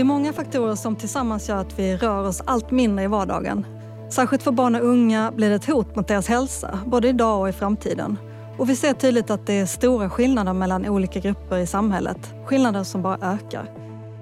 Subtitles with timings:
[0.00, 3.66] Det är många faktorer som tillsammans gör att vi rör oss allt mindre i vardagen.
[4.10, 7.48] Särskilt för barn och unga blir det ett hot mot deras hälsa, både idag och
[7.48, 8.18] i framtiden.
[8.58, 12.34] Och vi ser tydligt att det är stora skillnader mellan olika grupper i samhället.
[12.46, 13.70] Skillnader som bara ökar.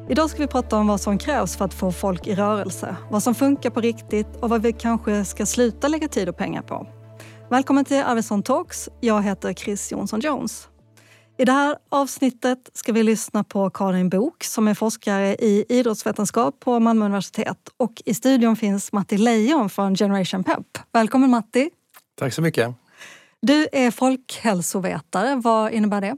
[0.08, 2.96] Idag ska vi prata om vad som krävs för att få folk i rörelse.
[3.10, 6.62] Vad som funkar på riktigt och vad vi kanske ska sluta lägga tid och pengar
[6.62, 6.86] på.
[7.50, 8.88] Välkommen till Arvidsson Talks.
[9.00, 10.68] Jag heter Chris Jonsson Jones.
[11.40, 16.60] I det här avsnittet ska vi lyssna på Karin Bok som är forskare i idrottsvetenskap
[16.60, 17.58] på Malmö universitet.
[17.76, 20.66] Och i studion finns Matti Leijon från Generation Pep.
[20.92, 21.70] Välkommen Matti!
[22.18, 22.74] Tack så mycket!
[23.42, 25.36] Du är folkhälsovetare.
[25.36, 26.16] Vad innebär det?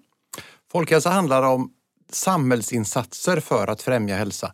[0.73, 1.71] Folkhälsa handlar om
[2.13, 4.53] samhällsinsatser för att främja hälsa.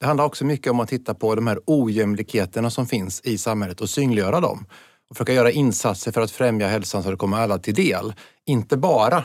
[0.00, 3.80] Det handlar också mycket om att titta på de här ojämlikheterna som finns i samhället
[3.80, 4.66] och synliggöra dem.
[5.10, 8.14] Och försöka göra insatser för att främja hälsan så att det kommer alla till del.
[8.46, 9.24] Inte bara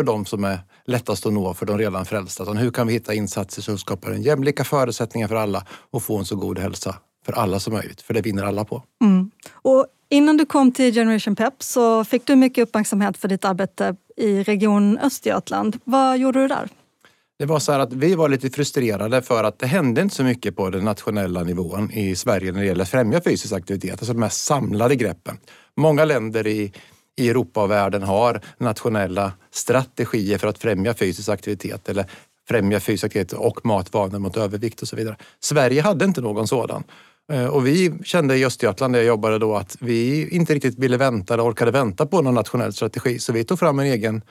[0.00, 2.42] för de som är lättast att nå för de redan frälsta.
[2.42, 6.18] Utan hur kan vi hitta insatser som skapar en jämlika förutsättningar för alla och få
[6.18, 6.94] en så god hälsa
[7.26, 8.00] för alla som möjligt.
[8.00, 8.82] För det vinner alla på.
[9.04, 9.30] Mm.
[9.52, 13.96] Och innan du kom till Generation Pep så fick du mycket uppmärksamhet för ditt arbete
[14.16, 15.78] i Region Östergötland.
[15.84, 16.68] Vad gjorde du där?
[17.38, 20.24] Det var så här att vi var lite frustrerade för att det hände inte så
[20.24, 23.92] mycket på den nationella nivån i Sverige när det gäller att främja fysisk aktivitet.
[23.92, 25.38] Alltså de här samlade greppen.
[25.76, 26.72] Många länder i
[27.20, 32.06] i Europa och världen har nationella strategier för att främja fysisk aktivitet eller
[32.48, 35.16] främja fysisk aktivitet och matvanor mot övervikt och så vidare.
[35.40, 36.84] Sverige hade inte någon sådan.
[37.32, 40.96] Eh, och vi kände i Östergötland, där jag jobbade då, att vi inte riktigt ville
[40.96, 43.18] vänta eller orkade vänta på någon nationell strategi.
[43.18, 44.22] Så vi tog fram en egen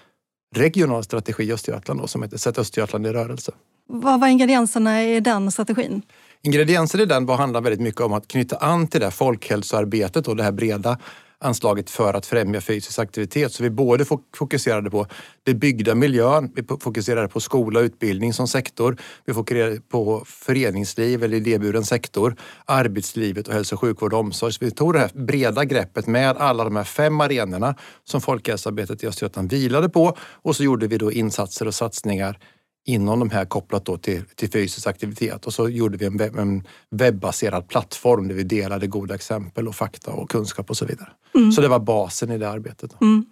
[0.55, 3.51] regional strategi i Östergötland då, som heter Sätt Östergötland i rörelse.
[3.87, 6.01] Vad var ingredienserna i den strategin?
[6.41, 10.43] Ingredienser i den handlar väldigt mycket om att knyta an till det folkhälsoarbetet och det
[10.43, 10.97] här breda
[11.41, 13.53] anslaget för att främja fysisk aktivitet.
[13.53, 14.05] Så vi både
[14.37, 15.07] fokuserade på
[15.43, 21.23] den byggda miljön, vi fokuserade på skola och utbildning som sektor, vi fokuserade på föreningsliv
[21.23, 24.53] eller idéburen sektor, arbetslivet och hälso och sjukvård och omsorg.
[24.53, 29.03] Så vi tog det här breda greppet med alla de här fem arenorna som folkhälsoarbetet
[29.03, 32.39] i Östergötland vilade på och så gjorde vi då insatser och satsningar
[32.85, 35.45] inom de här kopplat då till, till fysisk aktivitet.
[35.45, 39.75] Och så gjorde vi en, webb, en webbaserad plattform där vi delade goda exempel och
[39.75, 41.09] fakta och kunskap och så vidare.
[41.35, 41.51] Mm.
[41.51, 43.01] Så det var basen i det arbetet.
[43.01, 43.25] Mm.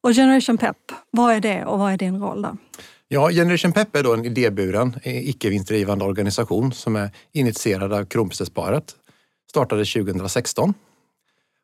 [0.00, 0.76] Och Generation Pep,
[1.10, 2.56] vad är det och vad är din roll där?
[3.08, 8.04] Ja, Generation Pep är då en idéburen, eh, icke vinstdrivande organisation som är initierad av
[8.04, 8.96] Kronprinsessparet.
[9.50, 10.74] Startade 2016.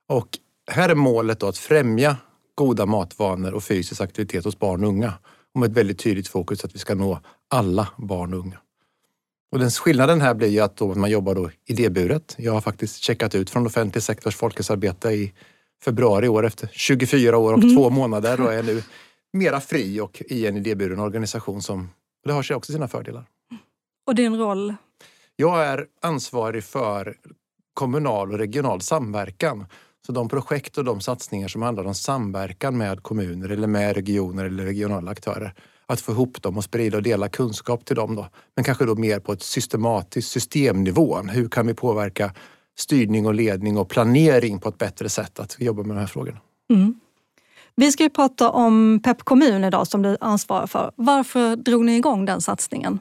[0.08, 0.28] Och
[0.70, 2.16] här är målet då att främja
[2.54, 5.12] goda matvanor och fysisk aktivitet hos barn och unga
[5.54, 7.20] och med ett väldigt tydligt fokus att vi ska nå
[7.50, 8.58] alla barn och unga.
[9.52, 12.34] Och den skillnaden här blir ju att då man jobbar då idéburet.
[12.38, 15.32] Jag har faktiskt checkat ut från offentlig sektors folkhälsoarbete i
[15.84, 17.76] februari i år efter 24 år och mm.
[17.76, 18.82] två månader och är nu
[19.32, 21.90] mera fri och i en idéburen organisation som
[22.24, 23.24] det har sig också sina fördelar.
[24.06, 24.74] Och din roll?
[25.36, 27.16] Jag är ansvarig för
[27.74, 29.66] kommunal och regional samverkan.
[30.06, 34.44] Så de projekt och de satsningar som handlar om samverkan med kommuner eller med regioner
[34.44, 35.54] eller regionala aktörer.
[35.86, 38.16] Att få ihop dem och sprida och dela kunskap till dem.
[38.16, 38.28] Då.
[38.54, 41.16] Men kanske då mer på ett systematiskt systemnivå.
[41.16, 42.32] Hur kan vi påverka
[42.78, 46.38] styrning och ledning och planering på ett bättre sätt att jobba med de här frågorna.
[46.70, 47.00] Mm.
[47.76, 50.92] Vi ska ju prata om Pep kommun idag som du ansvarar för.
[50.96, 52.98] Varför drog ni igång den satsningen?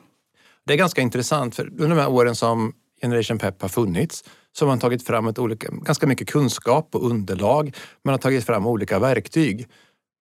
[0.65, 4.65] Det är ganska intressant för under de här åren som Generation Pep har funnits så
[4.65, 7.75] har man tagit fram ett olika, ganska mycket kunskap och underlag.
[8.03, 9.67] Man har tagit fram olika verktyg.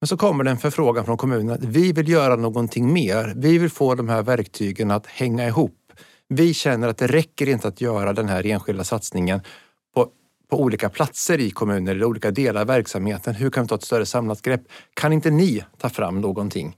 [0.01, 3.33] Men så kommer det en förfrågan från kommunen att vi vill göra någonting mer.
[3.37, 5.79] Vi vill få de här verktygen att hänga ihop.
[6.29, 9.41] Vi känner att det räcker inte att göra den här enskilda satsningen
[9.95, 10.09] på,
[10.51, 13.35] på olika platser i kommunen eller olika delar av verksamheten.
[13.35, 14.63] Hur kan vi ta ett större samlat grepp?
[14.95, 16.77] Kan inte ni ta fram någonting?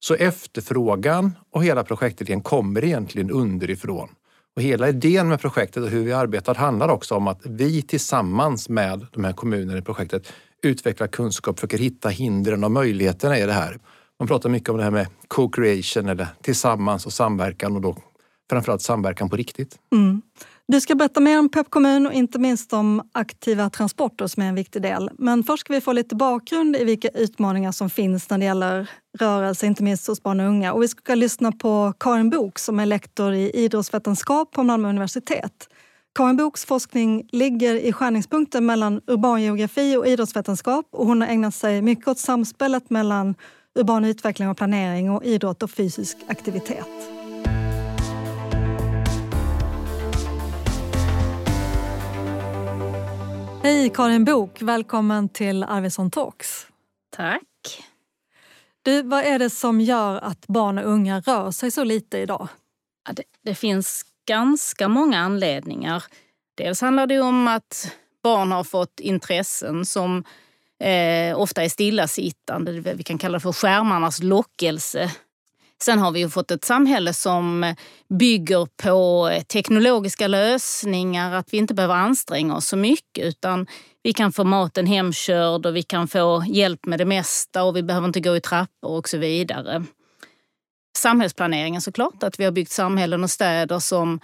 [0.00, 4.08] Så efterfrågan och hela projektet kommer egentligen underifrån.
[4.56, 8.68] Och hela idén med projektet och hur vi arbetar handlar också om att vi tillsammans
[8.68, 13.52] med de här kommunerna i projektet utvecklar kunskap, försöker hitta hindren och möjligheterna i det
[13.52, 13.78] här.
[14.18, 17.96] Man pratar mycket om det här med co-creation eller tillsammans och samverkan och då
[18.50, 19.78] framförallt samverkan på riktigt.
[19.92, 20.22] Mm.
[20.68, 24.46] Du ska berätta mer om Pep kommun och inte minst om aktiva transporter som är
[24.46, 25.10] en viktig del.
[25.18, 28.90] Men först ska vi få lite bakgrund i vilka utmaningar som finns när det gäller
[29.18, 30.72] rörelse, inte minst hos barn och unga.
[30.72, 35.68] Och vi ska lyssna på Karin Bok som är lektor i idrottsvetenskap på Malmö universitet.
[36.14, 41.54] Karin Boks forskning ligger i skärningspunkten mellan urban geografi och idrottsvetenskap och hon har ägnat
[41.54, 43.34] sig mycket åt samspelet mellan
[43.78, 47.23] urban utveckling och planering och idrott och fysisk aktivitet.
[53.64, 56.66] Hej Karin Bok, välkommen till Arvidsson Talks.
[57.16, 57.82] Tack.
[58.82, 62.48] Du, vad är det som gör att barn och unga rör sig så lite idag?
[63.06, 66.04] Ja, det, det finns ganska många anledningar.
[66.54, 70.24] Dels handlar det om att barn har fått intressen som
[70.80, 72.72] eh, ofta är stillasittande.
[72.72, 75.10] Vi kan kalla det för skärmarnas lockelse.
[75.82, 77.74] Sen har vi ju fått ett samhälle som
[78.18, 83.66] bygger på teknologiska lösningar, att vi inte behöver anstränga oss så mycket utan
[84.02, 87.82] vi kan få maten hemkörd och vi kan få hjälp med det mesta och vi
[87.82, 89.84] behöver inte gå i trappor och så vidare.
[90.96, 94.20] Samhällsplaneringen såklart, att vi har byggt samhällen och städer som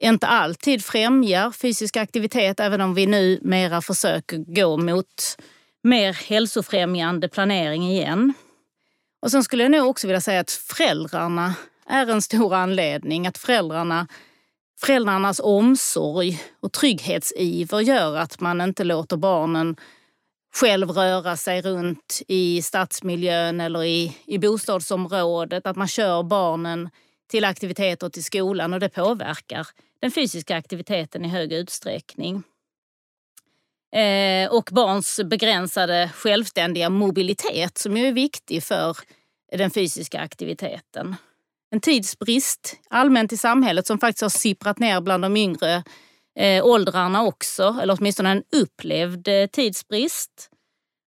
[0.00, 5.36] inte alltid främjar fysisk aktivitet, även om vi nu mera försöker gå mot
[5.82, 8.34] mer hälsofrämjande planering igen.
[9.22, 11.54] Och sen skulle jag nog också vilja säga att föräldrarna
[11.86, 13.26] är en stor anledning.
[13.26, 14.06] Att föräldrarna,
[14.80, 19.76] föräldrarnas omsorg och trygghetsiver gör att man inte låter barnen
[20.54, 25.66] själv röra sig runt i stadsmiljön eller i, i bostadsområdet.
[25.66, 26.90] Att man kör barnen
[27.30, 29.66] till aktiviteter till skolan och det påverkar
[30.00, 32.42] den fysiska aktiviteten i hög utsträckning.
[33.92, 38.96] Eh, och barns begränsade självständiga mobilitet som ju är viktig för
[39.52, 41.16] den fysiska aktiviteten.
[41.70, 45.84] En tidsbrist allmänt i samhället som faktiskt har sipprat ner bland de yngre
[46.38, 50.48] eh, åldrarna också, eller åtminstone en upplevd eh, tidsbrist.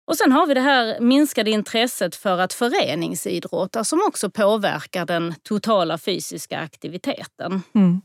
[0.07, 5.35] Och sen har vi det här minskade intresset för att föreningsidrotta som också påverkar den
[5.43, 7.61] totala fysiska aktiviteten.
[7.75, 8.01] Mm.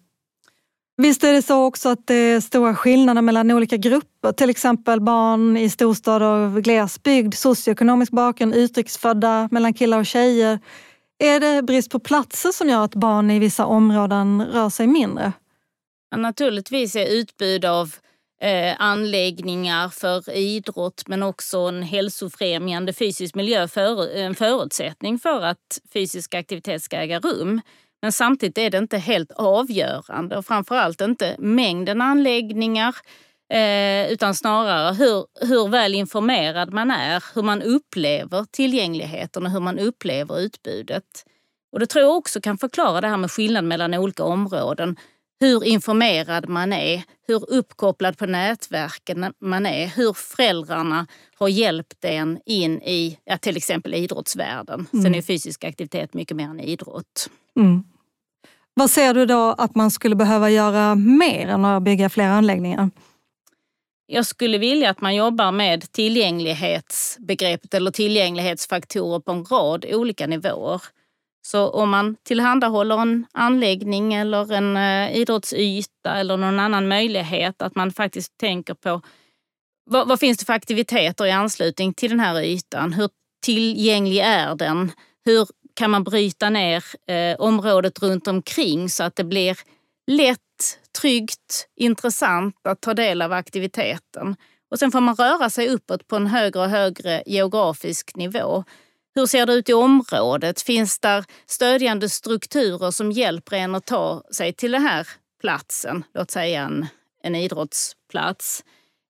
[1.02, 5.00] Visst är det så också att det är stora skillnader mellan olika grupper, till exempel
[5.00, 10.58] barn i storstad och glesbygd, socioekonomisk bakgrund, utrikesfödda, mellan killar och tjejer.
[11.18, 15.32] Är det brist på platser som gör att barn i vissa områden rör sig mindre?
[16.10, 17.94] Ja, naturligtvis är utbud av
[18.40, 25.80] eh, anläggningar för idrott men också en hälsofrämjande fysisk miljö för, en förutsättning för att
[25.92, 27.60] fysisk aktivitet ska äga rum.
[28.02, 32.96] Men samtidigt är det inte helt avgörande och framförallt inte mängden anläggningar
[33.52, 39.60] eh, utan snarare hur, hur väl informerad man är, hur man upplever tillgängligheten och hur
[39.60, 41.24] man upplever utbudet.
[41.72, 44.96] Och Det tror jag också kan förklara det här med skillnad mellan olika områden.
[45.40, 51.06] Hur informerad man är, hur uppkopplad på nätverken man är, hur föräldrarna
[51.38, 54.86] har hjälpt en in i ja, till exempel idrottsvärlden.
[54.92, 55.02] Mm.
[55.02, 57.30] Sen är fysisk aktivitet mycket mer än idrott.
[57.58, 57.84] Mm.
[58.74, 62.90] Vad ser du då att man skulle behöva göra mer än att bygga fler anläggningar?
[64.06, 70.82] Jag skulle vilja att man jobbar med tillgänglighetsbegreppet eller tillgänglighetsfaktorer på en rad olika nivåer.
[71.46, 77.74] Så om man tillhandahåller en anläggning eller en eh, idrottsyta eller någon annan möjlighet att
[77.74, 79.02] man faktiskt tänker på
[79.90, 82.92] vad, vad, finns det för aktiviteter i anslutning till den här ytan?
[82.92, 83.08] Hur
[83.44, 84.92] tillgänglig är den?
[85.24, 85.46] Hur
[85.78, 89.58] kan man bryta ner eh, området runt omkring så att det blir
[90.06, 94.36] lätt, tryggt, intressant att ta del av aktiviteten.
[94.70, 98.64] Och sen får man röra sig uppåt på en högre och högre geografisk nivå.
[99.14, 100.60] Hur ser det ut i området?
[100.60, 105.08] Finns där stödjande strukturer som hjälper en att ta sig till den här
[105.40, 106.04] platsen?
[106.14, 106.86] Låt säga en,
[107.22, 108.64] en idrottsplats.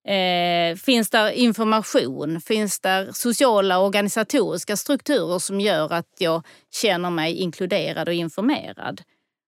[0.08, 2.40] Eh, finns där information?
[2.40, 9.02] Finns där sociala och organisatoriska strukturer som gör att jag känner mig inkluderad och informerad?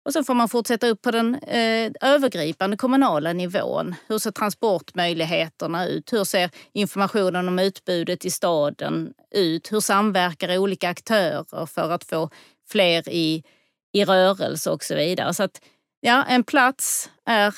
[0.05, 3.95] Och sen får man fortsätta upp på den eh, övergripande kommunala nivån.
[4.07, 6.13] Hur ser transportmöjligheterna ut?
[6.13, 9.71] Hur ser informationen om utbudet i staden ut?
[9.71, 12.29] Hur samverkar olika aktörer för att få
[12.69, 13.43] fler i,
[13.93, 15.33] i rörelse och så vidare?
[15.33, 15.61] Så att,
[15.99, 17.55] ja, en plats är,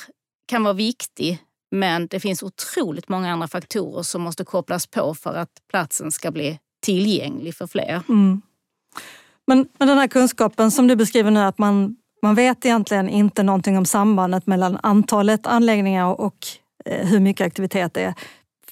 [0.47, 1.39] kan vara viktig
[1.73, 6.31] men det finns otroligt många andra faktorer som måste kopplas på för att platsen ska
[6.31, 8.01] bli tillgänglig för fler.
[8.09, 8.41] Mm.
[9.47, 13.43] Men, men den här kunskapen som du beskriver nu, att man, man vet egentligen inte
[13.43, 16.37] någonting om sambandet mellan antalet anläggningar och
[16.85, 18.13] eh, hur mycket aktivitet det är.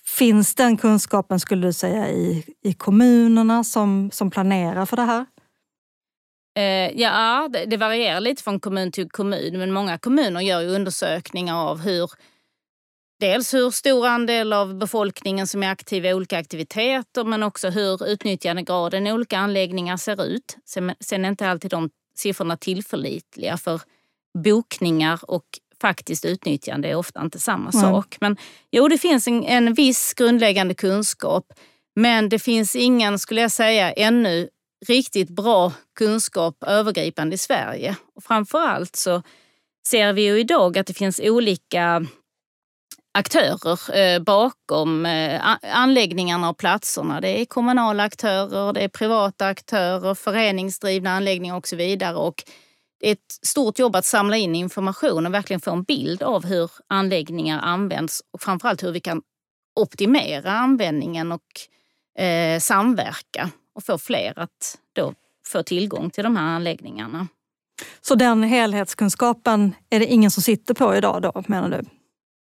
[0.06, 5.26] Finns den kunskapen, skulle du säga, i, i kommunerna som, som planerar för det här?
[6.58, 11.56] Eh, ja, det, det varierar lite från kommun till kommun, men många kommuner gör undersökningar
[11.56, 12.12] av hur
[13.22, 18.08] dels hur stor andel av befolkningen som är aktiv i olika aktiviteter men också hur
[18.08, 20.58] utnyttjandegraden i olika anläggningar ser ut.
[21.00, 23.82] Sen är inte alltid de siffrorna tillförlitliga för
[24.44, 25.46] bokningar och
[25.82, 27.82] faktiskt utnyttjande är ofta inte samma mm.
[27.82, 28.18] sak.
[28.20, 28.38] Men
[28.72, 31.46] jo, det finns en, en viss grundläggande kunskap
[31.96, 34.50] men det finns ingen, skulle jag säga, ännu
[34.88, 37.96] riktigt bra kunskap övergripande i Sverige.
[38.16, 39.24] Och framförallt så
[39.88, 42.06] ser vi ju idag att det finns olika
[43.12, 47.22] aktörer eh, bakom eh, anläggningarna och platserna.
[47.22, 52.16] Det är kommunala aktörer, det är privata aktörer, föreningsdrivna anläggningar och så vidare.
[52.16, 52.44] Och
[53.00, 56.46] det är ett stort jobb att samla in information och verkligen få en bild av
[56.46, 59.22] hur anläggningar används och framförallt hur vi kan
[59.76, 65.14] optimera användningen och eh, samverka och få fler att då
[65.48, 67.28] få tillgång till de här anläggningarna.
[68.02, 72.01] Så den helhetskunskapen är det ingen som sitter på idag då menar du?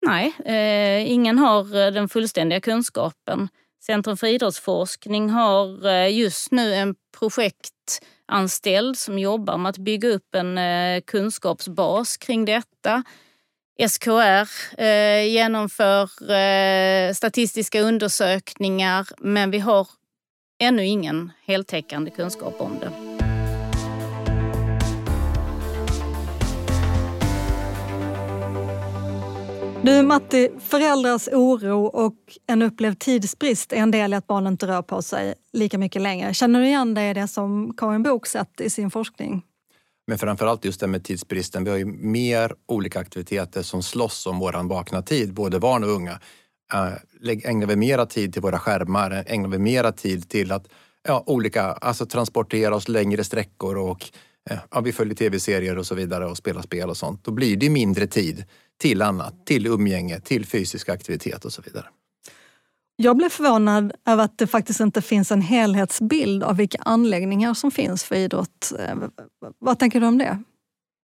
[0.07, 3.49] Nej, eh, ingen har eh, den fullständiga kunskapen.
[3.87, 10.35] Centrum för idrottsforskning har eh, just nu en projektanställd som jobbar med att bygga upp
[10.35, 13.03] en eh, kunskapsbas kring detta.
[13.89, 14.49] SKR
[14.83, 19.89] eh, genomför eh, statistiska undersökningar men vi har
[20.63, 23.12] ännu ingen heltäckande kunskap om det.
[29.85, 32.15] Du Matti, föräldrars oro och
[32.47, 36.03] en upplevd tidsbrist är en del i att barn inte rör på sig lika mycket
[36.03, 36.35] längre.
[36.35, 39.43] Känner du igen dig i det som Karin Bok sett i sin forskning?
[40.07, 41.65] Men framförallt just det med tidsbristen.
[41.65, 45.91] Vi har ju mer olika aktiviteter som slåss om våran vakna tid, både barn och
[45.91, 46.21] unga.
[46.75, 49.25] Äh, ägnar vi mera tid till våra skärmar?
[49.27, 50.69] Ägnar vi mera tid till att
[51.09, 54.11] ja, olika, alltså transportera oss längre sträckor och
[54.51, 57.25] eh, ja, vi följer tv-serier och så vidare och spelar spel och sånt.
[57.25, 58.45] Då blir det mindre tid
[58.83, 61.85] till annat, till umgänge, till fysisk aktivitet och så vidare.
[62.97, 67.71] Jag blev förvånad över att det faktiskt inte finns en helhetsbild av vilka anläggningar som
[67.71, 68.73] finns för idrott.
[68.79, 68.95] Eh,
[69.59, 70.43] vad tänker du om det?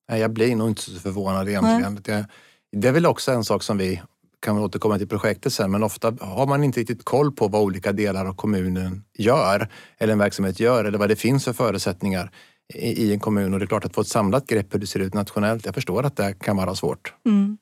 [0.09, 1.99] jag blir nog inte så förvånad egentligen.
[2.03, 2.27] Det,
[2.73, 4.03] det är väl också en sak som vi
[4.41, 7.93] kan återkomma till projektet sen, men ofta har man inte riktigt koll på vad olika
[7.93, 9.69] delar av kommunen gör
[9.99, 12.31] eller en verksamhet gör eller vad det finns för förutsättningar
[12.75, 13.53] i, en kommun.
[13.53, 15.75] Och det är klart att få ett samlat grepp hur det ser ut nationellt, jag
[15.75, 17.15] förstår att det kan vara svårt.
[17.27, 17.59] Mm.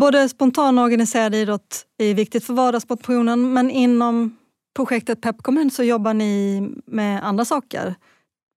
[0.00, 4.36] Både spontan och organiserad idrott är viktigt för vardagsmotionen men inom
[4.76, 7.94] projektet Pep kommun så jobbar ni med andra saker.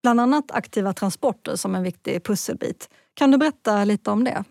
[0.02, 2.88] Bland annat aktiva transporter som en viktig pusselbit.
[3.14, 4.44] Kan du berätta lite om det?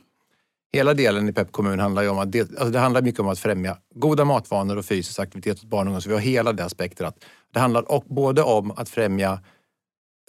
[0.73, 3.27] Hela delen i Pep kommun handlar ju om att det, alltså det handlar mycket om
[3.27, 5.99] att främja goda matvanor och fysisk aktivitet hos barn och ungdomar.
[5.99, 7.25] Så vi har hela det aspektet.
[7.53, 9.39] Det handlar både om att främja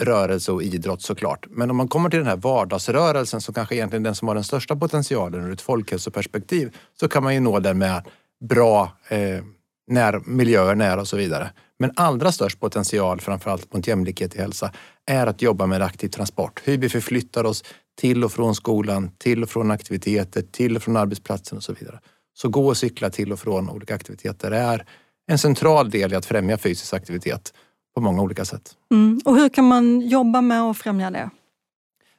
[0.03, 1.47] rörelse och idrott såklart.
[1.51, 4.35] Men om man kommer till den här vardagsrörelsen som kanske egentligen är den som har
[4.35, 8.03] den största potentialen ur ett folkhälsoperspektiv så kan man ju nå den med
[8.45, 9.43] bra eh,
[9.91, 11.51] när, miljöer nära och så vidare.
[11.79, 14.73] Men allra störst potential, framförallt mot jämlikhet i hälsa,
[15.07, 16.63] är att jobba med aktiv transport.
[16.65, 17.65] Hur vi förflyttar oss
[18.01, 22.01] till och från skolan, till och från aktiviteter, till och från arbetsplatsen och så vidare.
[22.35, 24.87] Så gå och cykla till och från olika aktiviteter är
[25.29, 27.53] en central del i att främja fysisk aktivitet
[27.97, 28.77] på många olika sätt.
[28.93, 29.21] Mm.
[29.25, 31.31] Och hur kan man jobba med att främja det?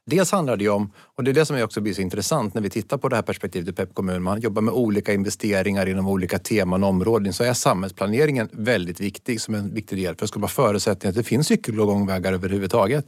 [0.06, 2.70] Dels handlar det om, och det är det som också blir så intressant när vi
[2.70, 6.40] tittar på det här perspektivet i Pep kommun, man jobbar med olika investeringar inom olika
[6.40, 10.48] teman och områden, så är samhällsplaneringen väldigt viktig som en viktig del för att skapa
[10.48, 13.06] förutsättningar att det finns cykel och gångvägar överhuvudtaget.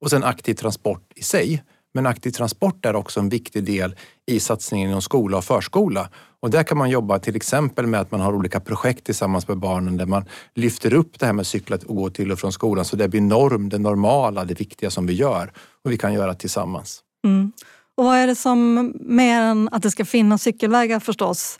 [0.00, 1.62] Och sen aktiv transport i sig.
[1.94, 3.94] Men aktiv transport är också en viktig del
[4.26, 6.08] i satsningen inom skola och förskola.
[6.40, 9.58] Och där kan man jobba till exempel med att man har olika projekt tillsammans med
[9.58, 10.24] barnen där man
[10.54, 13.20] lyfter upp det här med cykla och gå till och från skolan så det blir
[13.20, 15.52] norm, det normala, det viktiga som vi gör
[15.84, 17.00] och vi kan göra tillsammans.
[17.26, 17.52] Mm.
[17.96, 21.58] Och vad är det som, mer än att det ska finnas cykelvägar förstås,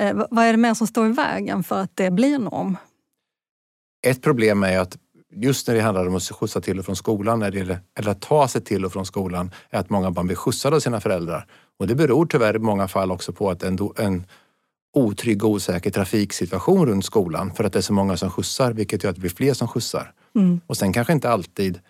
[0.00, 2.76] eh, vad är det mer som står i vägen för att det blir norm?
[4.06, 4.96] Ett problem är att
[5.36, 8.60] just när det handlar om att skjutsa till och från skolan eller att ta sig
[8.60, 11.46] till och från skolan är att många barn blir skjutsade av sina föräldrar.
[11.78, 14.26] Och det beror tyvärr i många fall också på att en, en
[14.94, 19.04] otrygg och osäker trafiksituation runt skolan för att det är så många som skjutsar vilket
[19.04, 20.12] gör att det blir fler som skjutsar.
[20.34, 20.60] Mm.
[20.66, 21.80] Och sen kanske inte alltid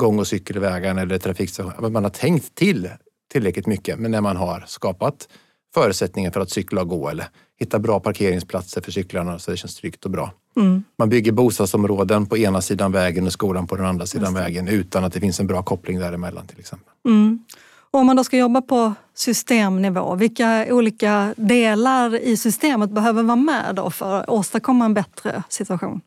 [0.00, 2.90] gång och cykelvägarna eller trafikstationen, man har tänkt till
[3.32, 5.28] tillräckligt mycket men när man har skapat
[5.74, 7.26] förutsättningar för att cykla och gå eller
[7.60, 10.32] hitta bra parkeringsplatser för cyklarna så det känns tryggt och bra.
[10.56, 10.84] Mm.
[10.98, 15.04] Man bygger bostadsområden på ena sidan vägen och skolan på den andra sidan vägen utan
[15.04, 16.92] att det finns en bra koppling däremellan till exempel.
[17.08, 17.44] Mm.
[17.90, 23.74] Om man då ska jobba på systemnivå, vilka olika delar i systemet behöver vara med
[23.74, 26.00] då för att åstadkomma en bättre situation?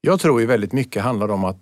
[0.00, 1.60] Jag tror ju väldigt mycket handlar om att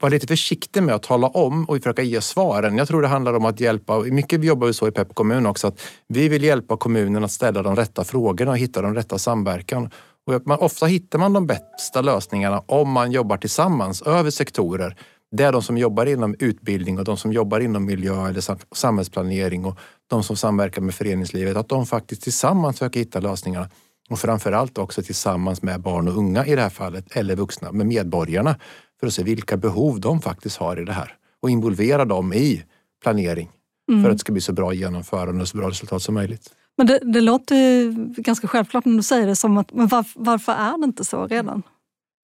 [0.00, 2.78] vara lite försiktig med att tala om och försöka ge svaren.
[2.78, 5.66] Jag tror det handlar om att hjälpa, mycket jobbar vi så i Pep kommun också,
[5.66, 9.90] att vi vill hjälpa kommunen att ställa de rätta frågorna och hitta de rätta samverkan.
[10.26, 14.96] Och man, ofta hittar man de bästa lösningarna om man jobbar tillsammans över sektorer.
[15.30, 19.64] Det är de som jobbar inom utbildning och de som jobbar inom miljö eller samhällsplanering
[19.64, 23.68] och de som samverkar med föreningslivet, att de faktiskt tillsammans försöker hitta lösningarna.
[24.10, 27.86] Och framförallt också tillsammans med barn och unga i det här fallet, eller vuxna, med
[27.86, 28.56] medborgarna
[29.00, 32.64] för att se vilka behov de faktiskt har i det här och involvera dem i
[33.02, 33.50] planering
[33.90, 34.02] mm.
[34.02, 36.50] för att det ska bli så bra genomförande och så bra resultat som möjligt.
[36.76, 37.90] Men det, det låter
[38.22, 41.26] ganska självklart när du säger det, som att, men varför, varför är det inte så
[41.26, 41.62] redan?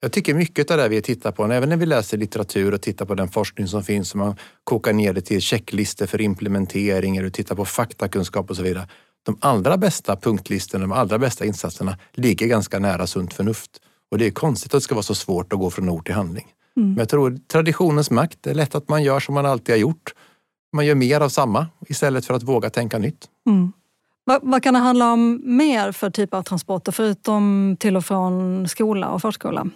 [0.02, 3.04] Jag tycker mycket av det vi tittar på, även när vi läser litteratur och tittar
[3.06, 7.54] på den forskning som finns, man kokar ner det till checklistor för implementering eller tittar
[7.54, 8.88] på faktakunskap och så vidare.
[9.22, 13.70] De allra bästa punktlistorna, de allra bästa insatserna ligger ganska nära sunt förnuft.
[14.10, 16.14] Och det är konstigt att det ska vara så svårt att gå från ord till
[16.14, 16.46] handling.
[16.76, 16.88] Mm.
[16.88, 19.80] Men jag tror traditionens makt, det är lätt att man gör som man alltid har
[19.80, 20.14] gjort.
[20.76, 23.28] Man gör mer av samma istället för att våga tänka nytt.
[23.48, 23.72] Mm.
[24.30, 28.68] Vad, vad, kan det handla om mer för typ av transporter förutom till och från
[28.68, 29.66] skola och förskola?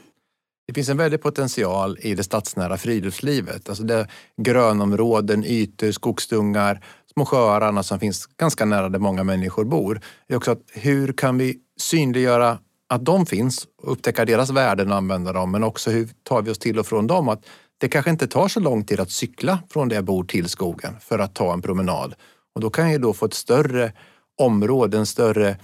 [0.66, 3.68] Det finns en väldig potential i det stadsnära friluftslivet.
[3.68, 4.08] Alltså det
[4.42, 10.00] grönområden, ytor, skogsdungar, små sjöar och annat som finns ganska nära där många människor bor.
[10.28, 12.58] Det är också att hur kan vi synliggöra
[12.88, 15.50] att de finns och upptäcka deras värden och använda dem.
[15.50, 17.28] Men också hur tar vi oss till och från dem?
[17.28, 17.46] Att
[17.78, 20.94] det kanske inte tar så lång tid att cykla från där jag bor till skogen
[21.00, 22.14] för att ta en promenad.
[22.54, 23.92] Och då kan jag då få ett större
[24.38, 25.56] område, en större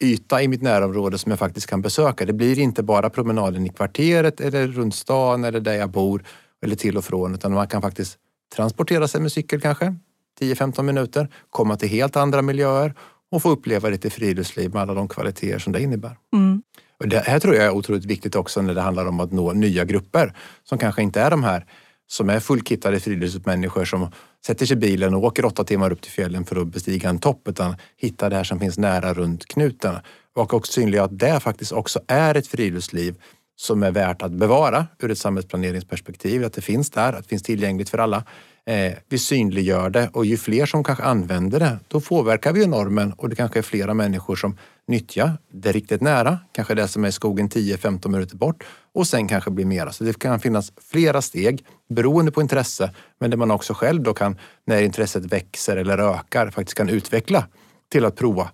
[0.00, 2.26] yta i mitt närområde som jag faktiskt kan besöka.
[2.26, 6.24] Det blir inte bara promenaden i kvarteret eller runt stan eller där jag bor
[6.62, 8.18] eller till och från utan man kan faktiskt
[8.56, 9.94] transportera sig med cykel kanske
[10.40, 12.94] 10-15 minuter, komma till helt andra miljöer
[13.30, 16.16] och få uppleva lite friluftsliv med alla de kvaliteter som det innebär.
[16.32, 16.62] Mm.
[17.00, 19.52] Och det här tror jag är otroligt viktigt också när det handlar om att nå
[19.52, 21.66] nya grupper som kanske inte är de här
[22.08, 24.10] som är fullkittade friluftsmänniskor som
[24.46, 27.18] sätter sig i bilen och åker åtta timmar upp till fjällen för att bestiga en
[27.18, 29.94] topp utan hittar det här som finns nära runt knuten.
[30.34, 33.14] Och också synliggöra att det faktiskt också är ett friluftsliv
[33.56, 36.44] som är värt att bevara ur ett samhällsplaneringsperspektiv.
[36.44, 38.24] Att det finns där, att det finns tillgängligt för alla.
[38.68, 43.12] Eh, vi synliggör det och ju fler som kanske använder det, då påverkar vi normen
[43.12, 47.10] och det kanske är flera människor som nyttjar det riktigt nära, kanske det som är
[47.10, 49.92] skogen 10-15 minuter bort och sen kanske blir mera.
[49.92, 54.14] Så det kan finnas flera steg beroende på intresse, men där man också själv då
[54.14, 57.46] kan, när intresset växer eller ökar, faktiskt kan utveckla
[57.92, 58.50] till att prova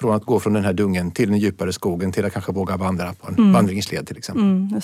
[0.00, 2.76] från att gå från den här dungen till den djupare skogen till att kanske våga
[2.76, 3.52] vandra på en mm.
[3.52, 4.44] vandringsled till exempel.
[4.44, 4.80] Mm,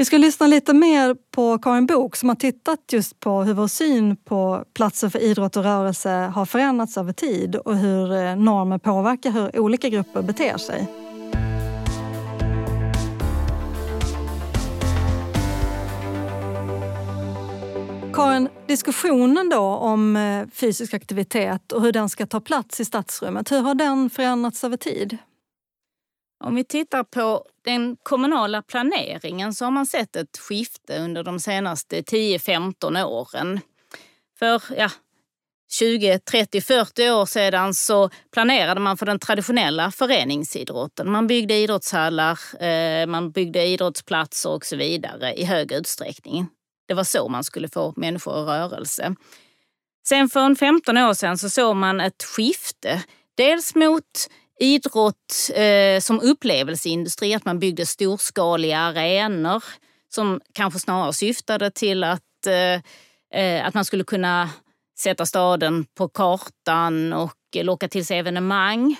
[0.00, 3.66] vi ska lyssna lite mer på Karin Bok som har tittat just på hur vår
[3.66, 8.78] syn på platser för idrott och rörelse har förändrats över tid och hur eh, normer
[8.78, 10.86] påverkar hur olika grupper beter sig.
[18.12, 23.52] Karin, diskussionen då om eh, fysisk aktivitet och hur den ska ta plats i stadsrummet,
[23.52, 25.18] hur har den förändrats över tid?
[26.44, 31.40] Om vi tittar på den kommunala planeringen så har man sett ett skifte under de
[31.40, 33.60] senaste 10-15 åren.
[34.38, 34.90] För ja,
[35.72, 41.10] 20, 30, 40 år sedan så planerade man för den traditionella föreningsidrotten.
[41.10, 46.46] Man byggde idrottshallar, eh, man byggde idrottsplatser och så vidare i hög utsträckning.
[46.88, 49.14] Det var så man skulle få människor i rörelse.
[50.08, 53.02] Sen för 15 år sedan så såg man ett skifte.
[53.36, 54.28] Dels mot
[54.60, 59.64] idrott eh, som upplevelseindustri, att man byggde storskaliga arenor
[60.08, 62.82] som kanske snarare syftade till att, eh,
[63.42, 64.50] eh, att man skulle kunna
[64.98, 68.96] sätta staden på kartan och locka till sig evenemang.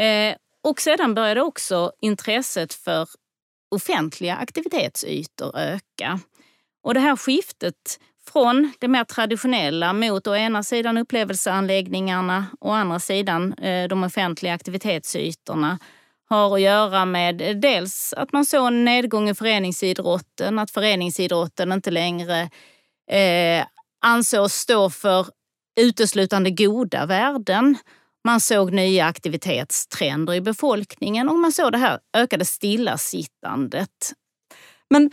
[0.00, 3.08] Eh, och sedan började också intresset för
[3.70, 6.20] offentliga aktivitetsytor öka.
[6.82, 12.72] Och det här skiftet från det mer traditionella mot å ena sidan upplevelseanläggningarna och å
[12.72, 15.78] andra sidan eh, de offentliga aktivitetsytorna
[16.28, 21.90] har att göra med dels att man såg en nedgång i föreningsidrotten, att föreningsidrotten inte
[21.90, 22.50] längre
[23.10, 23.66] eh,
[24.04, 25.26] ansågs stå för
[25.80, 27.76] uteslutande goda värden.
[28.24, 34.12] Man såg nya aktivitetstrender i befolkningen och man såg det här ökade stillasittandet.
[34.90, 35.10] Men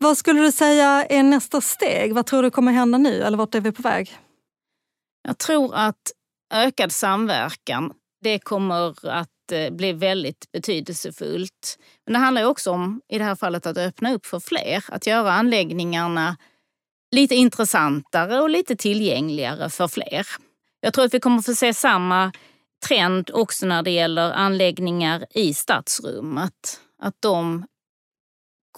[0.00, 2.14] vad skulle du säga är nästa steg?
[2.14, 4.18] Vad tror du kommer hända nu eller vart är vi på väg?
[5.22, 6.12] Jag tror att
[6.54, 11.78] ökad samverkan, det kommer att eh, bli väldigt betydelsefullt.
[12.06, 14.84] Men det handlar också om, i det här fallet, att öppna upp för fler.
[14.88, 16.36] Att göra anläggningarna
[17.16, 20.26] lite intressantare och lite tillgängligare för fler.
[20.80, 22.32] Jag tror att vi kommer att få se samma
[22.86, 26.80] trend också när det gäller anläggningar i stadsrummet.
[27.02, 27.64] Att de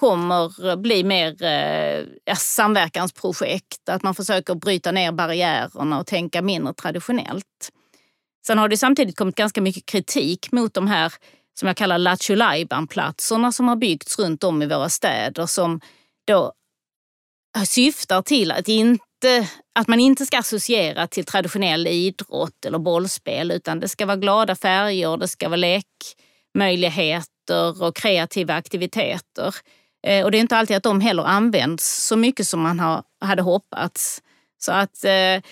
[0.03, 3.89] kommer eh, bli mer eh, samverkansprojekt.
[3.89, 7.71] Att man försöker bryta ner barriärerna och tänka mindre traditionellt.
[8.47, 11.13] Sen har det samtidigt kommit ganska mycket kritik mot de här
[11.59, 12.37] som jag kallar Lattjo
[12.91, 15.81] platserna som har byggts runt om i våra städer som
[16.27, 16.53] då
[17.67, 23.81] syftar till att, inte, att man inte ska associera till traditionell idrott eller bollspel utan
[23.81, 25.81] det ska vara glada färger, det ska vara
[26.55, 29.55] lekmöjligheter och kreativa aktiviteter.
[30.03, 33.03] Eh, och det är inte alltid att de heller används så mycket som man har,
[33.21, 34.23] hade hoppats.
[34.59, 35.43] Så att eh,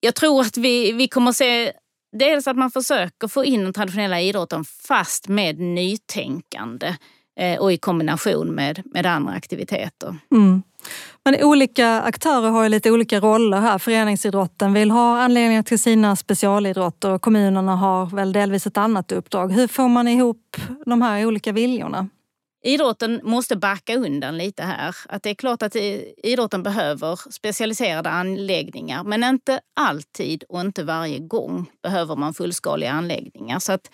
[0.00, 1.72] jag tror att vi, vi kommer se
[2.18, 6.96] dels att man försöker få in den traditionella idrotten fast med nytänkande.
[7.40, 10.16] eh, och i kombination med, med andra aktiviteter.
[10.32, 10.62] Mm.
[11.24, 13.78] Men olika aktörer har ju lite olika roller här.
[13.78, 19.52] Föreningsidrotten vill ha anledningar till sina specialidrotter och kommunerna har väl delvis ett annat uppdrag.
[19.52, 22.08] Hur får man ihop de här olika viljorna?
[22.66, 24.96] Idrotten måste backa undan lite här.
[25.08, 25.76] Att det är klart att
[26.22, 33.58] idrotten behöver specialiserade anläggningar men inte alltid och inte varje gång behöver man fullskaliga anläggningar.
[33.58, 33.90] Så att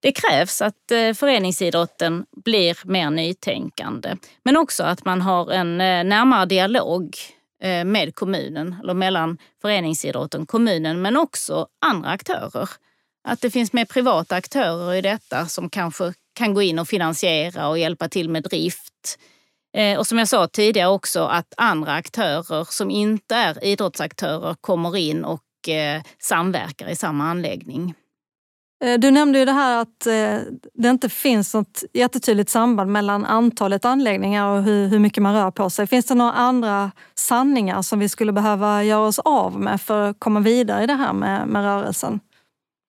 [0.00, 6.04] det krävs att eh, föreningsidrotten blir mer nytänkande men också att man har en eh,
[6.04, 7.16] närmare dialog
[7.62, 12.68] eh, med kommunen eller mellan föreningsidrotten, kommunen men också andra aktörer.
[13.24, 17.68] Att det finns mer privata aktörer i detta som kanske kan gå in och finansiera
[17.68, 19.18] och hjälpa till med drift.
[19.76, 24.96] Eh, och som jag sa tidigare också att andra aktörer som inte är idrottsaktörer kommer
[24.96, 27.94] in och eh, samverkar i samma anläggning.
[28.84, 30.00] Eh, du nämnde ju det här att
[30.74, 35.70] det inte finns något jättetydligt samband mellan antalet anläggningar och hur, mycket man rör på
[35.70, 35.86] sig.
[35.86, 40.20] Finns det några andra sanningar som vi skulle behöva göra oss av med för att
[40.20, 42.20] komma vidare i det här med, med rörelsen?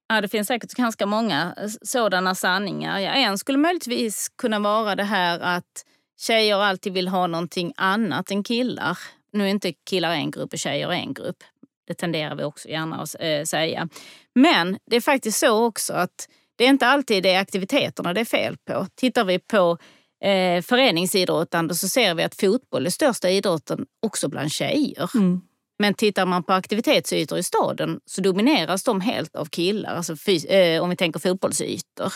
[0.07, 2.99] Ja, det finns säkert ganska många sådana sanningar.
[2.99, 5.85] Ja, en skulle möjligtvis kunna vara det här att
[6.19, 8.97] tjejer alltid vill ha någonting annat än killar.
[9.33, 11.43] Nu är inte killar en grupp och tjejer en grupp.
[11.87, 13.89] Det tenderar vi också gärna att äh, säga.
[14.35, 18.21] Men det är faktiskt så också att det är inte alltid det är aktiviteterna det
[18.21, 18.87] är fel på.
[18.95, 19.77] Tittar vi på
[20.23, 25.09] eh, föreningsidrottande så ser vi att fotboll är största idrotten också bland tjejer.
[25.15, 25.41] Mm.
[25.79, 30.83] Men tittar man på aktivitetsytor i staden så domineras de helt av killar, alltså eh,
[30.83, 32.13] om vi tänker fotbollsytor.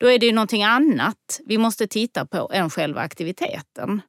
[0.00, 4.02] Då är det ju någonting annat vi måste titta på än själva aktiviteten.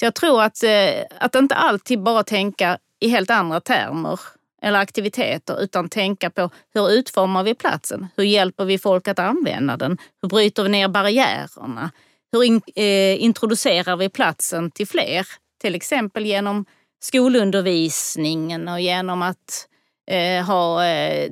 [0.00, 4.20] Så jag tror att, eh, att inte alltid bara tänka i helt andra termer
[4.62, 8.06] eller aktiviteter utan tänka på hur utformar vi platsen?
[8.16, 9.98] Hur hjälper vi folk att använda den?
[10.22, 11.90] Hur bryter vi ner barriärerna?
[12.32, 15.26] Hur in, eh, introducerar vi platsen till fler?
[15.60, 16.64] Till exempel genom
[17.00, 19.68] skolundervisningen och genom att
[20.10, 21.30] eh, ha eh,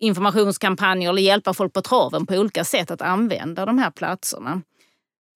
[0.00, 4.62] informationskampanjer eller hjälpa folk på traven på olika sätt att använda de här platserna.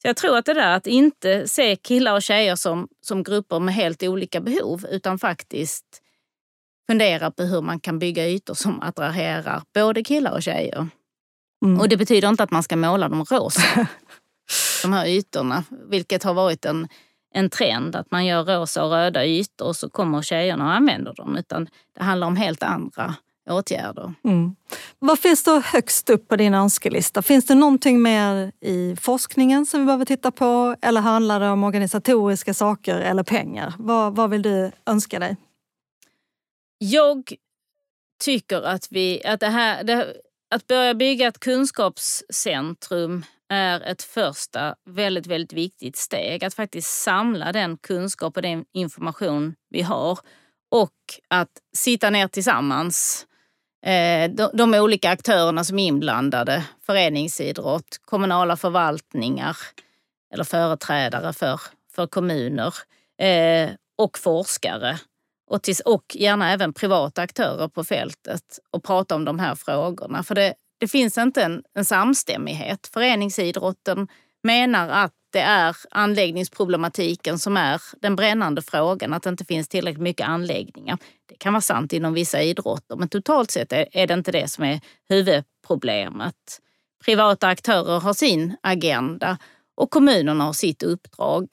[0.02, 3.60] Så jag tror att det där att inte se killar och tjejer som, som grupper
[3.60, 5.84] med helt olika behov utan faktiskt
[6.90, 10.88] fundera på hur man kan bygga ytor som attraherar både killar och tjejer.
[11.64, 11.80] Mm.
[11.80, 13.88] Och det betyder inte att man ska måla dem rosa,
[14.82, 16.88] de här ytorna, vilket har varit en
[17.36, 21.14] en trend att man gör rosa och röda ytor och så kommer tjejerna och använder
[21.14, 21.36] dem.
[21.36, 23.14] Utan det handlar om helt andra
[23.50, 24.14] åtgärder.
[24.24, 24.56] Mm.
[24.98, 27.22] Vad finns då högst upp på din önskelista?
[27.22, 30.76] Finns det någonting mer i forskningen som vi behöver titta på?
[30.82, 33.74] Eller handlar det om organisatoriska saker eller pengar?
[33.78, 35.36] Vad, vad vill du önska dig?
[36.78, 37.32] Jag
[38.24, 40.06] tycker att, vi, att, det här, det,
[40.50, 46.44] att börja bygga ett kunskapscentrum är ett första väldigt, väldigt viktigt steg.
[46.44, 50.18] Att faktiskt samla den kunskap och den information vi har
[50.70, 50.92] och
[51.28, 53.26] att sitta ner tillsammans.
[53.86, 59.56] Eh, de, de, olika aktörerna som är inblandade, föreningsidrott, kommunala förvaltningar
[60.32, 61.60] eller företrädare för,
[61.94, 62.74] för kommuner
[63.18, 64.98] eh, och forskare
[65.50, 70.22] och, tills, och gärna även privata aktörer på fältet och prata om de här frågorna.
[70.22, 72.90] För det, det finns inte en, en samstämmighet.
[72.92, 74.08] Föreningsidrotten
[74.42, 80.02] menar att det är anläggningsproblematiken som är den brännande frågan, att det inte finns tillräckligt
[80.02, 80.98] mycket anläggningar.
[81.26, 84.64] Det kan vara sant inom vissa idrotter, men totalt sett är det inte det som
[84.64, 86.60] är huvudproblemet.
[87.04, 89.38] Privata aktörer har sin agenda
[89.74, 91.48] och kommunerna har sitt uppdrag.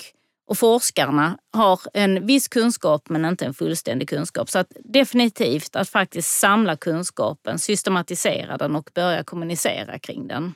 [0.48, 4.50] Och forskarna har en viss kunskap men inte en fullständig kunskap.
[4.50, 10.54] Så att definitivt att faktiskt samla kunskapen, systematisera den och börja kommunicera kring den.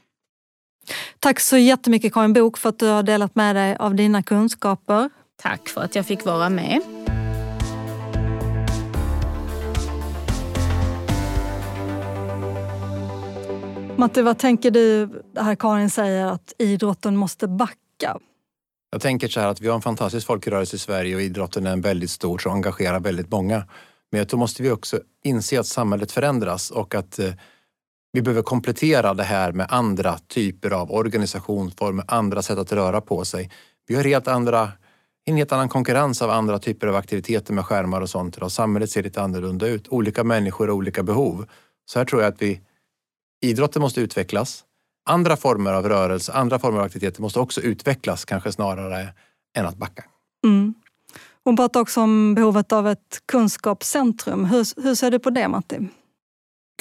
[1.19, 5.09] Tack så jättemycket Karin Bok för att du har delat med dig av dina kunskaper.
[5.41, 6.81] Tack för att jag fick vara med.
[13.97, 18.17] Matte, vad tänker du, här Karin säger att idrotten måste backa?
[18.89, 21.71] Jag tänker så här att vi har en fantastisk folkrörelse i Sverige och idrotten är
[21.71, 23.63] en väldigt stor som engagerar väldigt många.
[24.11, 27.33] Men då måste vi också inse att samhället förändras och att eh,
[28.11, 33.25] vi behöver komplettera det här med andra typer av organisationsformer, andra sätt att röra på
[33.25, 33.51] sig.
[33.87, 34.71] Vi har helt andra,
[35.25, 38.51] en helt annan konkurrens av andra typer av aktiviteter med skärmar och sånt idag.
[38.51, 39.87] Samhället ser lite annorlunda ut.
[39.87, 41.45] Olika människor har olika behov.
[41.85, 42.61] Så här tror jag att vi,
[43.41, 44.63] idrotten måste utvecklas
[45.07, 49.07] andra former av rörelse, andra former av aktiviteter måste också utvecklas kanske snarare
[49.57, 50.03] än att backa.
[50.45, 50.73] Mm.
[51.43, 54.45] Hon pratar också om behovet av ett kunskapscentrum.
[54.45, 55.89] Hur, hur ser du på det Matti?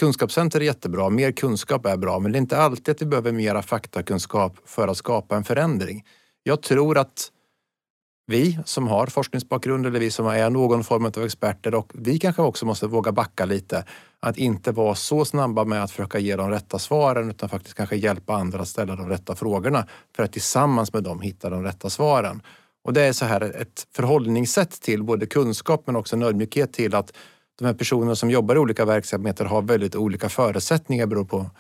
[0.01, 3.33] Kunskapscenter är jättebra, mer kunskap är bra men det är inte alltid att vi behöver
[3.33, 6.05] mera faktakunskap för att skapa en förändring.
[6.43, 7.31] Jag tror att
[8.27, 12.43] vi som har forskningsbakgrund eller vi som är någon form av experter och vi kanske
[12.43, 13.85] också måste våga backa lite.
[14.21, 17.97] Att inte vara så snabba med att försöka ge de rätta svaren utan faktiskt kanske
[17.97, 19.87] hjälpa andra att ställa de rätta frågorna
[20.17, 22.43] för att tillsammans med dem hitta de rätta svaren.
[22.85, 26.95] Och det är så här ett förhållningssätt till både kunskap men också en ödmjukhet till
[26.95, 27.13] att
[27.59, 31.51] de här personerna som jobbar i olika verksamheter har väldigt olika förutsättningar beroende på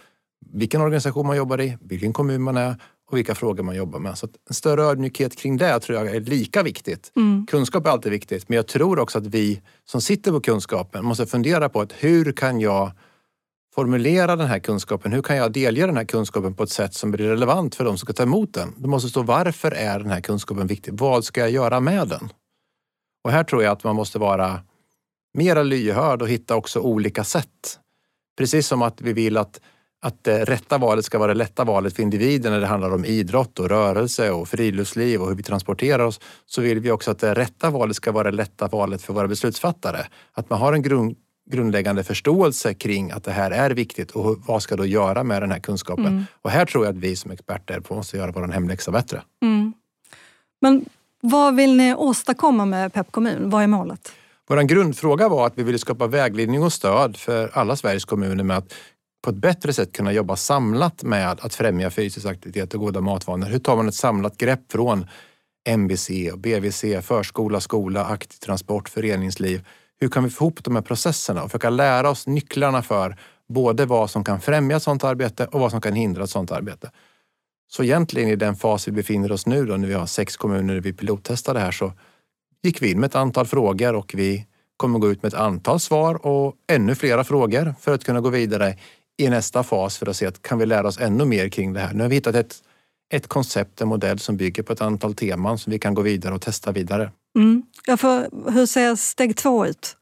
[0.52, 2.76] vilken organisation man jobbar i, vilken kommun man är
[3.11, 4.19] och vilka frågor man jobbar med.
[4.19, 7.12] Så en större ödmjukhet kring det tror jag är lika viktigt.
[7.16, 7.47] Mm.
[7.47, 11.27] Kunskap är alltid viktigt, men jag tror också att vi som sitter på kunskapen måste
[11.27, 12.90] fundera på att hur kan jag
[13.75, 15.12] formulera den här kunskapen?
[15.12, 17.90] Hur kan jag delge den här kunskapen på ett sätt som blir relevant för de
[17.90, 18.75] som ska ta emot den?
[18.77, 20.95] Det måste stå varför är den här kunskapen viktig?
[20.95, 22.33] Vad ska jag göra med den?
[23.25, 24.61] Och här tror jag att man måste vara
[25.35, 27.81] mera lyhörd och hitta också olika sätt.
[28.38, 29.61] Precis som att vi vill att
[30.07, 33.05] att det rätta valet ska vara det lätta valet för individen när det handlar om
[33.05, 37.19] idrott och rörelse och friluftsliv och hur vi transporterar oss, så vill vi också att
[37.19, 40.07] det rätta valet ska vara det lätta valet för våra beslutsfattare.
[40.33, 41.16] Att man har en grund,
[41.51, 45.51] grundläggande förståelse kring att det här är viktigt och vad ska då göra med den
[45.51, 46.07] här kunskapen?
[46.07, 46.25] Mm.
[46.42, 49.23] Och här tror jag att vi som experter måste göra vår hemläxa bättre.
[49.42, 49.73] Mm.
[50.61, 50.85] Men
[51.21, 53.51] vad vill ni åstadkomma med Pep kommun?
[53.51, 54.12] Vad är målet?
[54.49, 58.57] Vår grundfråga var att vi ville skapa vägledning och stöd för alla Sveriges kommuner med
[58.57, 58.75] att
[59.27, 63.47] på ett bättre sätt kunna jobba samlat med att främja fysisk aktivitet och goda matvanor.
[63.47, 65.07] Hur tar man ett samlat grepp från
[65.69, 69.67] MBC, BVC, förskola, skola, aktiv transport, föreningsliv.
[70.01, 73.17] Hur kan vi få ihop de här processerna och försöka lära oss nycklarna för
[73.49, 76.91] både vad som kan främja sådant arbete och vad som kan hindra ett sådant arbete.
[77.69, 80.81] Så egentligen i den fas vi befinner oss nu då, när vi har sex kommuner
[80.81, 81.93] vi pilottestar det här så
[82.62, 85.81] gick vi in med ett antal frågor och vi kommer gå ut med ett antal
[85.81, 88.77] svar och ännu flera frågor för att kunna gå vidare
[89.16, 91.81] i nästa fas för att se att kan vi lära oss ännu mer kring det
[91.81, 91.94] här.
[91.94, 92.55] Nu har vi hittat ett,
[93.12, 96.35] ett koncept, en modell som bygger på ett antal teman som vi kan gå vidare
[96.35, 97.11] och testa vidare.
[97.38, 97.62] Mm.
[97.87, 99.96] Ja, för hur ser steg två ut?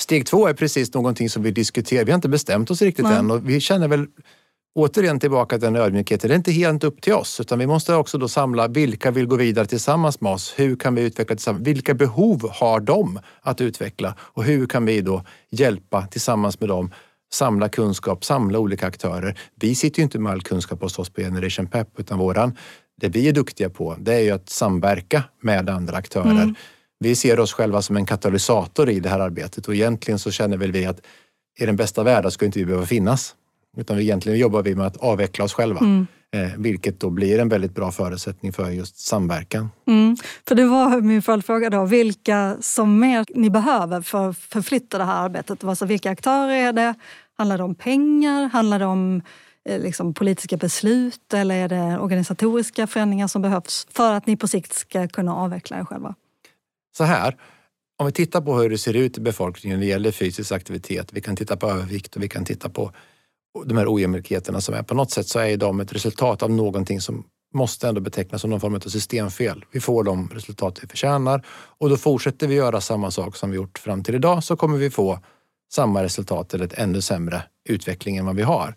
[0.00, 2.04] Steg två är precis någonting som vi diskuterar.
[2.04, 3.16] Vi har inte bestämt oss riktigt Nej.
[3.16, 4.06] än och vi känner väl
[4.74, 6.28] återigen tillbaka till den ödmjukheten.
[6.28, 9.26] Det är inte helt upp till oss utan vi måste också då samla vilka vill
[9.26, 10.54] gå vidare tillsammans med oss?
[10.56, 11.66] Hur kan vi utveckla tillsammans?
[11.66, 14.14] Vilka behov har de att utveckla?
[14.18, 16.90] Och hur kan vi då hjälpa tillsammans med dem
[17.34, 19.38] samla kunskap, samla olika aktörer.
[19.60, 22.56] Vi sitter ju inte med all kunskap hos oss på Generation Pep utan våran,
[23.00, 26.30] det vi är duktiga på det är ju att samverka med andra aktörer.
[26.30, 26.54] Mm.
[26.98, 30.56] Vi ser oss själva som en katalysator i det här arbetet och egentligen så känner
[30.56, 31.00] väl vi att
[31.60, 33.34] i den bästa världen ska inte vi behöva finnas.
[33.76, 35.80] Utan egentligen jobbar vi med att avveckla oss själva.
[35.80, 36.06] Mm.
[36.34, 39.70] Eh, vilket då blir en väldigt bra förutsättning för just samverkan.
[39.86, 40.16] Mm.
[40.48, 45.04] För det var min följdfråga då, vilka som mer ni behöver för att förflytta det
[45.04, 45.64] här arbetet?
[45.64, 46.94] Alltså vilka aktörer är det?
[47.38, 48.48] Handlar det om pengar?
[48.48, 49.22] Handlar det om
[49.68, 54.48] eh, liksom, politiska beslut eller är det organisatoriska förändringar som behövs för att ni på
[54.48, 56.14] sikt ska kunna avveckla er själva?
[56.96, 57.36] Så här,
[57.96, 61.12] om vi tittar på hur det ser ut i befolkningen när det gäller fysisk aktivitet.
[61.12, 62.92] Vi kan titta på övervikt och vi kan titta på
[63.64, 64.82] de här ojämlikheterna som är.
[64.82, 68.50] På något sätt så är de ett resultat av någonting som måste ändå betecknas som
[68.50, 69.64] någon form av systemfel.
[69.72, 73.56] Vi får de resultat vi förtjänar och då fortsätter vi göra samma sak som vi
[73.56, 75.18] gjort fram till idag så kommer vi få
[75.72, 78.76] samma resultat eller ett ännu sämre utveckling än vad vi har.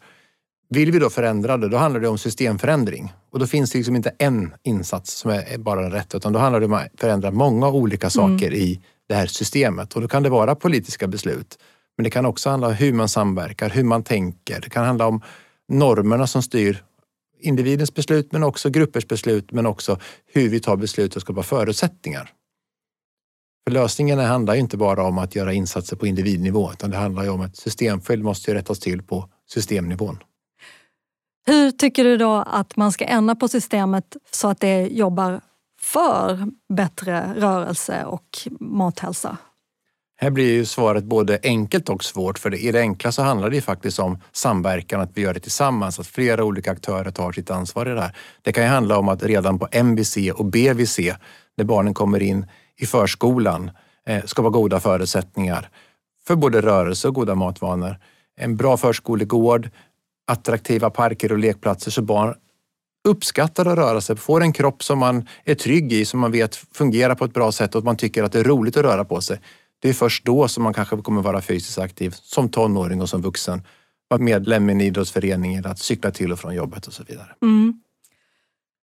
[0.69, 3.13] Vill vi då förändra det, då handlar det om systemförändring.
[3.31, 6.39] Och då finns det liksom inte en insats som är bara den rätta, utan då
[6.39, 8.59] handlar det om att förändra många olika saker mm.
[8.59, 9.93] i det här systemet.
[9.93, 11.59] Och då kan det vara politiska beslut.
[11.97, 14.61] Men det kan också handla om hur man samverkar, hur man tänker.
[14.61, 15.21] Det kan handla om
[15.67, 16.83] normerna som styr
[17.39, 19.99] individens beslut, men också gruppers beslut, men också
[20.33, 22.29] hur vi tar beslut och skapar förutsättningar.
[23.67, 27.41] För lösningen handlar inte bara om att göra insatser på individnivå utan det handlar om
[27.41, 30.19] att systemfel måste rättas till på systemnivån.
[31.45, 35.41] Hur tycker du då att man ska ändra på systemet så att det jobbar
[35.81, 39.37] för bättre rörelse och mathälsa?
[40.17, 43.55] Här blir ju svaret både enkelt och svårt för i det enkla så handlar det
[43.55, 47.51] ju faktiskt om samverkan, att vi gör det tillsammans, att flera olika aktörer tar sitt
[47.51, 48.15] ansvar i det här.
[48.41, 50.99] Det kan ju handla om att redan på MBC och BVC,
[51.57, 52.45] när barnen kommer in
[52.77, 53.71] i förskolan
[54.05, 55.69] eh, skapa goda förutsättningar
[56.27, 57.95] för både rörelse och goda matvanor.
[58.37, 59.69] En bra förskolegård,
[60.27, 62.35] attraktiva parker och lekplatser så barn
[63.07, 66.55] uppskattar att röra sig, får en kropp som man är trygg i, som man vet
[66.55, 69.21] fungerar på ett bra sätt och man tycker att det är roligt att röra på
[69.21, 69.39] sig.
[69.79, 73.21] Det är först då som man kanske kommer vara fysiskt aktiv som tonåring och som
[73.21, 73.61] vuxen.
[74.07, 77.35] Vara medlem i en idrottsförening eller att cykla till och från jobbet och så vidare.
[77.41, 77.81] Mm.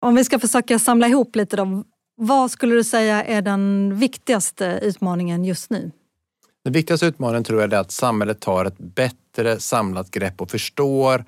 [0.00, 1.84] Om vi ska försöka samla ihop lite då.
[2.20, 5.90] Vad skulle du säga är den viktigaste utmaningen just nu?
[6.64, 11.24] Den viktigaste utmaningen tror jag är att samhället tar ett bättre samlat grepp och förstår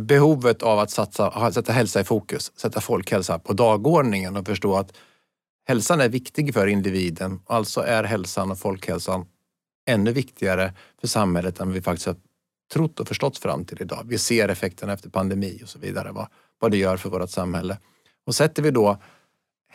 [0.00, 4.96] behovet av att satsa, sätta hälsa i fokus, sätta folkhälsa på dagordningen och förstå att
[5.68, 7.40] hälsan är viktig för individen.
[7.46, 9.26] Alltså är hälsan och folkhälsan
[9.86, 12.16] ännu viktigare för samhället än vi faktiskt har
[12.72, 14.02] trott och förstått fram till idag.
[14.04, 16.26] Vi ser effekterna efter pandemi och så vidare, vad,
[16.58, 17.78] vad det gör för vårt samhälle.
[18.26, 18.98] Och sätter vi då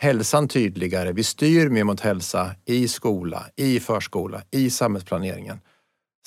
[0.02, 5.60] hälsan tydligare, vi styr mer mot hälsa i skola, i förskola, i samhällsplaneringen.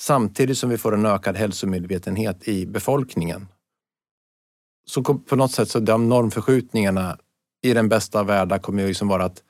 [0.00, 3.46] Samtidigt som vi får en ökad hälsomedvetenhet i befolkningen.
[4.86, 7.18] Så på något sätt så de normförskjutningarna
[7.62, 9.42] i den bästa av världar kommer ju liksom vara att,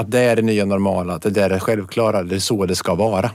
[0.00, 2.76] att det är det nya normala, att det är det självklara, det är så det
[2.76, 3.30] ska vara.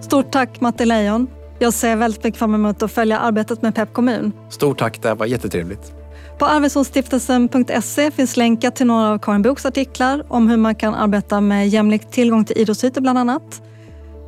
[0.00, 1.26] Stort tack Matte Leijon.
[1.58, 4.32] Jag ser väldigt mycket fram emot att följa arbetet med Pep kommun.
[4.50, 6.01] Stort tack, det var jättetrevligt.
[6.38, 11.40] På Arvidssonstiftelsen.se finns länkar till några av Karin Boks artiklar om hur man kan arbeta
[11.40, 13.62] med jämlik tillgång till idrottsytor bland annat.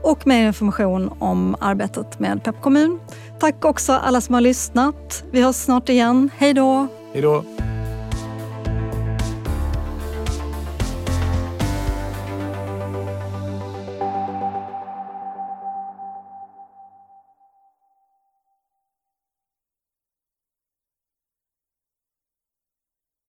[0.02, 3.00] Och mer information om arbetet med Pep kommun.
[3.40, 5.24] Tack också alla som har lyssnat.
[5.30, 6.30] Vi hörs snart igen.
[6.36, 6.86] Hej då!
[7.12, 7.44] Hej då!